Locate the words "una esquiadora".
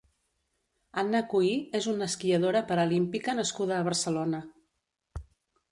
1.93-2.65